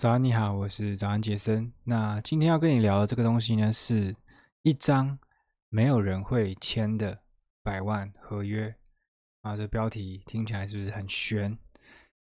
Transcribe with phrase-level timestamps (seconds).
[0.00, 1.70] 早安，你好，我是早安杰森。
[1.84, 4.16] 那今天要跟你聊的这个东西呢，是
[4.62, 5.18] 一张
[5.68, 7.20] 没有人会签的
[7.62, 8.74] 百万合约
[9.42, 9.54] 啊。
[9.58, 11.58] 这标题听起来是不是很悬？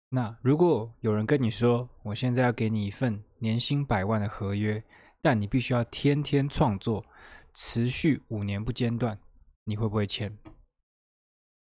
[0.09, 4.83] 那如果有人跟你说，我现在要给你一份年薪百万的合约，
[5.21, 7.05] 但你必须要天天创作，
[7.53, 9.17] 持续五年不间断，
[9.63, 10.37] 你会不会签？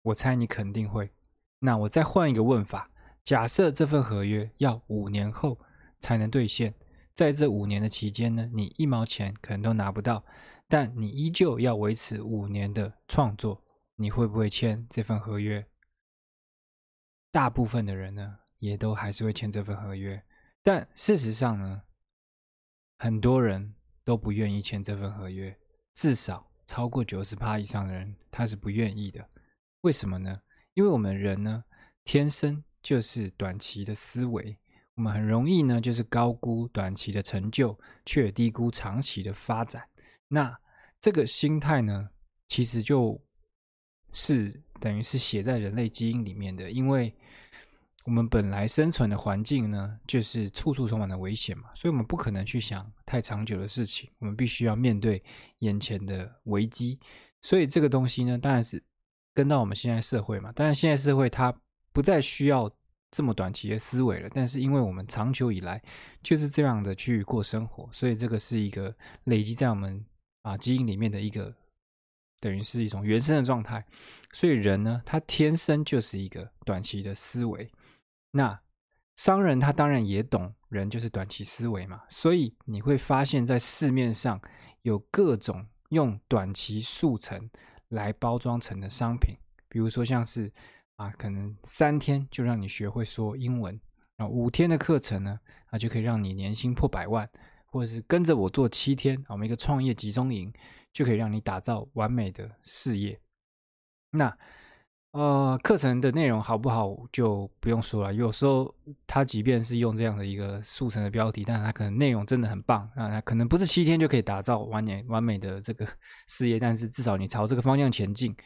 [0.02, 1.12] 我猜你肯定会。
[1.60, 2.90] 那我再换一个问法，
[3.24, 5.60] 假设这份合约要五年后
[6.02, 6.74] 才能兑现，
[7.14, 10.22] 在这五年的期间呢，你一毛钱可能都拿不到，
[10.68, 15.64] 但你依旧要维持五年的创作，你会不会签这份合约？
[17.30, 20.22] 大部分的人呢，也都还是会签这份合约，
[20.62, 21.82] 但事实上呢，
[22.98, 23.74] 很多人
[24.04, 25.56] 都不愿意签这份合约，
[25.94, 29.26] 至少超过九十趴以上的人，他是不愿意的。
[29.82, 30.42] 为什么呢？
[30.74, 31.64] 因为我们人呢，
[32.02, 34.58] 天生就是短期的思维。
[34.94, 39.82] 我们很容易呢，就是高估短期的成就，却低估长期的发展。
[40.28, 40.54] 那
[41.00, 42.10] 这个心态呢，
[42.46, 43.18] 其实就
[44.12, 46.70] 是等于是写在人类基因里面的。
[46.70, 47.14] 因为
[48.04, 54.10] 我们本来生存的环境呢，就是处处充满了危险嘛，所以我们不可能去想太长久的事情。
[54.18, 55.22] 我们必须要面对
[55.60, 57.00] 眼前的危机。
[57.40, 58.82] 所以这个东西呢，当然是
[59.32, 60.52] 跟到我们现在社会嘛。
[60.52, 61.50] 当然，现在社会它
[61.94, 62.70] 不再需要。
[63.12, 65.82] 这么短期的思维了，但是因为我们长久以来
[66.22, 70.02] 就是这样的去过生活，所以这个是一个累积在我们
[70.44, 71.54] 啊基因里面的一个，
[72.40, 73.84] 等于是一种原生的状态。
[74.32, 77.70] 所以人呢，他天生就是一个短期的思维。
[78.30, 78.58] 那
[79.16, 84.40] 商人他当然也懂人就是短期思维嘛，所以你会发现在市面上
[84.80, 87.50] 有各种用短期速成
[87.88, 89.36] 来包装成的商品，
[89.68, 90.50] 比如说像是。
[91.02, 93.78] 啊，可能三天就让你学会说英文
[94.18, 95.36] 啊，五天的课程呢，
[95.66, 97.28] 啊就可以让你年薪破百万，
[97.66, 100.52] 或者是跟着我做七天，我们一个创业集中营
[100.92, 103.18] 就可以让你打造完美的事业。
[104.12, 104.32] 那
[105.10, 108.72] 呃，课程的内容好不好就不用说了，有时候
[109.04, 115.84] 他即便是用这样的一个速成的标题，但是他可能内容真的很棒啊，他可能不是七天就可以打造完美完美的这个
[116.28, 118.36] 事业，但是至少你朝这个方向前进。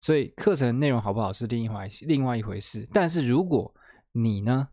[0.00, 3.72] 所以课程内容好不好是另外另外一回事，但是如果
[4.12, 4.68] 你呢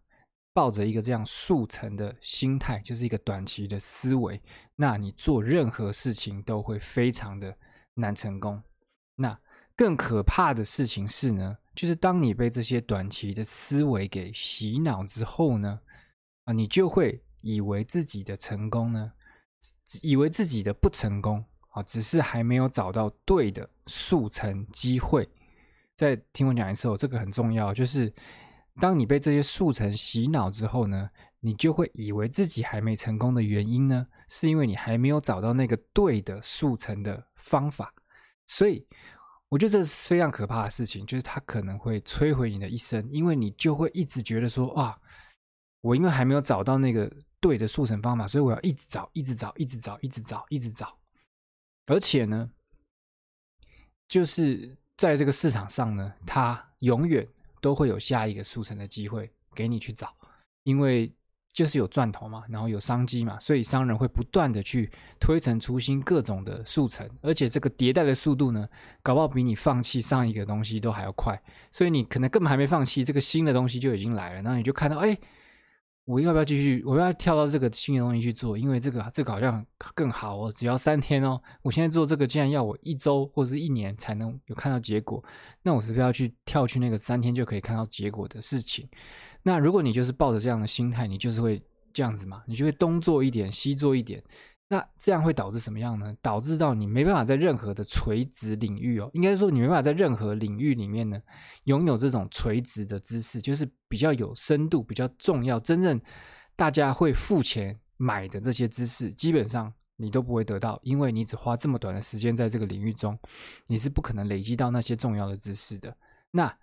[0.53, 4.41] 抱着一个这样速成的心态，就是一个短期的思维，
[4.75, 7.55] 那你做任何事情都会非常的
[7.95, 8.63] 难成功。
[9.15, 9.37] 那
[9.75, 15.81] 更可怕的事情是呢，就是当你被这些短期的思维给洗脑之后呢，
[16.45, 19.11] 啊，你就会以为自己的成功呢，
[20.01, 21.45] 以为自己的不成功。
[21.77, 25.27] 啊只是还没有找到对的速成机会。
[25.95, 27.73] 再听我讲一次哦，这个很重要。
[27.73, 28.13] 就是
[28.79, 37.93] 当你被这些速成洗脑之后呢，你就会以为自己还没成功的原因呢，是因为你还没有找到那个对的速成的方法。
[38.45, 38.85] 所以
[39.49, 44.95] 我觉得这是非常可怕的事情，就是它可能会摧毁你的一生，因为你就会一直觉得说：啊，
[45.81, 50.95] 我因为还没有找到那个对的速成方法，所以我要一直找，一直找，一直找，一直找，一直找。
[51.87, 52.49] 而且呢，
[54.07, 57.27] 就是在这个市场上呢，它永远
[57.61, 60.13] 都会有下一个速成的机会给你去找，
[60.63, 61.11] 因为
[61.51, 68.67] 就是有赚头嘛，然后有商机嘛，所以商人会不断的去推陈出新各种的速成，而且这个迭代的速度呢，
[69.01, 75.17] 搞不好比你放弃上一个东西都还要快，所以你可能根本还没放弃，这个新的东西就已经来了，然后你就看到，哎。
[76.07, 76.81] 我要不要继续？
[76.85, 79.63] 我要跳到这个新的东西去做，因为这个这个好像
[79.93, 81.37] 更好哦，只要三天哦。
[81.61, 85.21] 我现在做这个，竟然要我一周或者是一年才能有看到结果，
[85.61, 88.87] 那我是不是要去跳去那个三天就可以看到结果的事情？
[89.43, 91.61] 那如果你就是抱着这样的心态，你就是会
[91.93, 94.23] 这样子嘛，你就会东做一点，西做一点。
[94.69, 96.13] 那这样会导致什么样呢？
[96.21, 101.21] 导致到你没办法在任何的垂直领域哦，应该说你没办法在任何领域里面呢，
[101.63, 105.99] 拥有这种垂直的知识，就是比较有深度、比较重要、真正
[106.57, 113.17] 大家会付钱买的这些知识，基本上你都不会得到，因为你只花这么短的时间在这个领域中，
[113.67, 115.95] 你是不可能累积到那些重要的知识的。
[116.31, 116.53] 那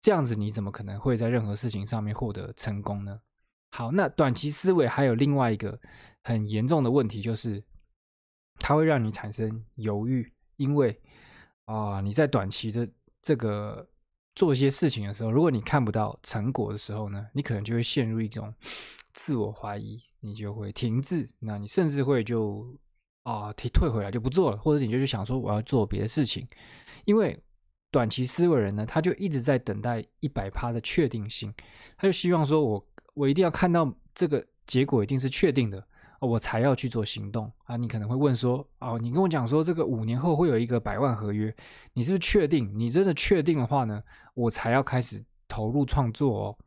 [0.00, 3.20] 这样子你怎么可能会在任何事情上面获得成功呢？
[3.74, 5.80] 好，那短期思维还有另外一个
[6.24, 7.64] 很严重的问题，就是
[8.58, 11.00] 它会让你产生犹豫，因为
[11.64, 12.86] 啊、你在短期的
[13.22, 13.88] 这个
[14.34, 18.54] 做一些事情的时候，如果你看不到成果的时候呢，你可能就会陷入一种
[19.14, 22.78] 自我怀疑，你就会停滞，那你甚至会就
[23.22, 26.46] 啊退、呃、退回来就不做了，或者你就去想说我要做别的事情，
[27.06, 27.42] 因为
[27.90, 31.54] 短期思维人呢，他就一直在等待一百趴的确定性，
[31.96, 32.86] 他就希望说我。
[33.14, 35.84] 我一定要看到这个结果一定是确定的，
[36.20, 37.76] 我才要去做行动啊。
[37.76, 41.54] 你可能会问说，哦，你跟我讲说这个五年后会有一个百万合约，
[41.92, 42.70] 你是不是确定？
[42.74, 44.00] 你真的确定的话呢，
[44.34, 46.58] 我才要开始投入创作哦。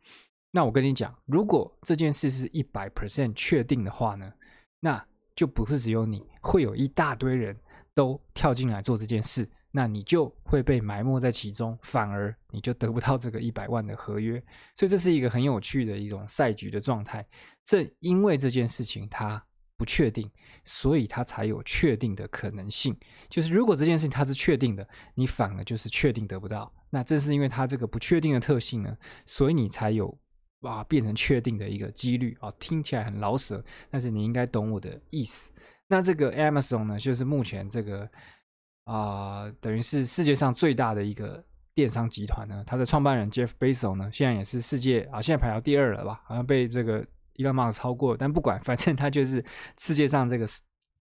[0.51, 4.31] 那我跟你讲，如果这件事是一百 percent 确定的话呢，
[4.79, 5.05] 那
[5.35, 7.57] 就不是只有你，会有一大堆人
[7.93, 9.49] 都跳进来做这件事。
[9.77, 14.41] 那你就会被埋没在其中，反而你就得不到这个一百万的合约，
[14.77, 17.27] 所以这是一个很有趣的一种赛局的状态。
[17.65, 19.45] 正因为这件事情它
[19.75, 20.31] 不确定，
[20.63, 22.97] 所以它才有确定的可能性。
[23.27, 26.73] 就是如果这件事情它是确定的，你反而就是确定得不到。
[26.89, 30.17] 那正是因为它这个不确定的特性呢，所以你才有
[30.61, 32.49] 哇变成确定的一个几率啊。
[32.59, 35.51] 听起来很老舍，但是你应该懂我的意思。
[35.89, 38.09] 那这个 Amazon 呢，就是目前这个。
[38.85, 41.43] 啊、等于是世界上最大的一个
[41.73, 42.63] 电商集团呢。
[42.65, 46.21] 它的创办人 Jeff Bezos 呢，现在也是世界啊，现在排到第二了吧？
[46.25, 47.03] 好像被这个
[47.35, 48.15] Elon Musk 超过。
[48.15, 49.43] 但不管， 反正他就是
[49.77, 50.47] 世界上这个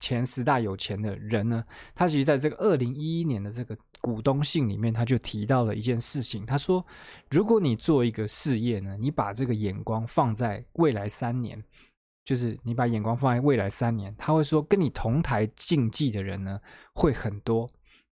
[0.01, 1.65] 前十大有钱的人呢。
[1.95, 6.45] 他其实在这个二零一一年的这个股东信里面，他就提到了一件事情。
[6.45, 6.85] 他说，
[7.31, 11.63] 如果你做一个事业呢，你把这个眼光放在未来三年。
[12.29, 16.61] 就是你把眼光放在未来三年，他会说跟你同台竞技的人呢
[16.93, 17.67] 会很多，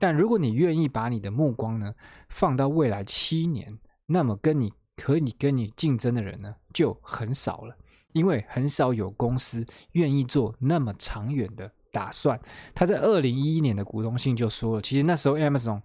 [0.01, 1.95] 但如果你愿意把你的目光呢
[2.29, 7.77] 放到未来七年，那么跟你可以跟你竞争的人呢就很少了，
[8.12, 12.37] 因为很少有公司愿意做那么长远的打算。
[12.75, 15.81] 他在二零一一年的股东信就说了，其实那时候 Amazon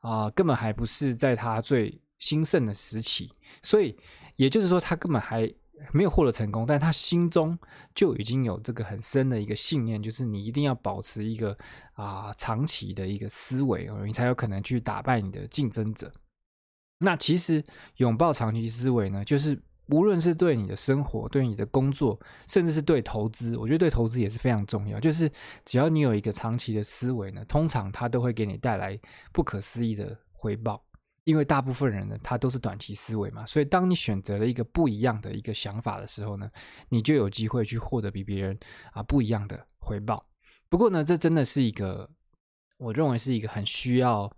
[0.00, 3.32] 啊、根本还不是在他最兴盛的时期，
[3.62, 3.96] 所以
[4.34, 5.48] 也就是说他根本还。
[5.92, 7.58] 没有获得成功，但他心中
[7.94, 11.56] 就已经有这个很深的一个信念，就是你一定要保持一个
[11.94, 16.12] 啊、长期的一个思维，你才有可能去打败你的竞争者。
[16.98, 17.64] 那其实
[17.96, 25.00] 拥抱长期思维呢，就是无论是对你的生活、对你的工作，甚至是对投资，我觉得对投资也是非常重要。
[25.00, 25.30] 就是
[25.64, 29.00] 只要你有一个长期的思维呢，通常它都会给你带来
[29.32, 30.84] 不可思议的回报。
[31.30, 36.50] 因为大部分人呢，他都是短期思维嘛，所以当你选择了一个不一样的一个想法的时候呢，
[36.88, 38.58] 你就有机会去获得比别人
[38.92, 40.26] 啊不一样的回报。
[40.68, 42.10] 不过呢，这真的是一个
[42.78, 44.28] 我认为是一个很需要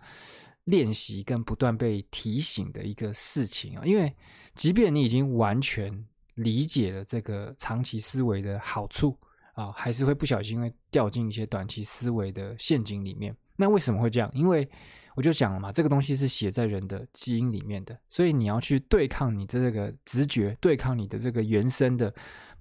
[0.65, 3.83] 练习跟不断被提醒的一个事情啊。
[3.87, 4.15] 因为
[4.55, 9.19] 即便你已经完全理解了这个长期思维的好处
[9.55, 13.35] 啊，还是会不小心会掉进一些短期思维的陷阱里面。
[13.57, 14.31] 那为什么会这样？
[14.33, 14.69] 因为
[15.15, 22.13] 我就讲了嘛，这个东西是写在人的基因里面的，所以你要去对抗你的这个直觉，对抗你的这个原生的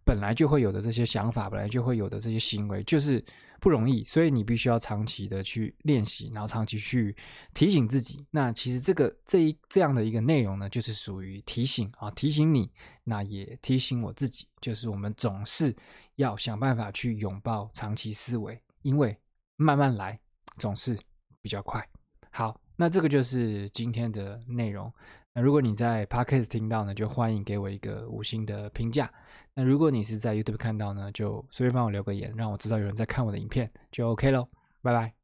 [0.03, 3.23] 本来就会有的这些想法，本来就会有的这些行为，就是
[3.61, 4.03] 不容易。
[4.03, 7.15] 所以你必须要长期的去练习，然后长期去
[7.53, 8.25] 提醒自己。
[8.31, 12.69] 那其实这个这一这样的一个内容呢，就是属于提醒啊，提醒你，
[13.05, 15.73] 那也提醒我自己，就是我们总是
[16.15, 19.15] 要想办法去拥抱长期思维，因为
[19.55, 20.19] 慢慢来
[20.57, 20.97] 总是
[21.41, 21.85] 比较快。
[22.31, 24.91] 好，那这个就是今天的内容。
[25.33, 29.11] 那如果你在 Podcast 听到呢，就欢迎给我一个五星的评价。
[29.53, 34.47] 那如果你是在 YouTube 看到呢，就随便帮我留个言，让我知道有人在看我的影片，就 OK 喽。
[34.81, 35.20] 拜拜。